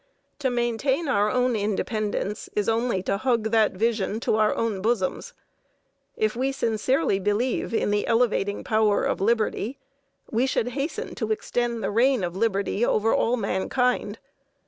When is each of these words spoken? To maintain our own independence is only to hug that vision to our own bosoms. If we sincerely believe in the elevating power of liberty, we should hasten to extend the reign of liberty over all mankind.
To 0.39 0.49
maintain 0.49 1.07
our 1.07 1.29
own 1.29 1.55
independence 1.55 2.49
is 2.55 2.67
only 2.67 3.03
to 3.03 3.17
hug 3.17 3.51
that 3.51 3.73
vision 3.73 4.19
to 4.21 4.35
our 4.37 4.51
own 4.55 4.81
bosoms. 4.81 5.35
If 6.17 6.35
we 6.35 6.51
sincerely 6.51 7.19
believe 7.19 7.71
in 7.71 7.91
the 7.91 8.07
elevating 8.07 8.63
power 8.63 9.03
of 9.03 9.21
liberty, 9.21 9.77
we 10.31 10.47
should 10.47 10.69
hasten 10.69 11.13
to 11.13 11.31
extend 11.31 11.83
the 11.83 11.91
reign 11.91 12.23
of 12.23 12.35
liberty 12.35 12.83
over 12.83 13.13
all 13.13 13.37
mankind. 13.37 14.17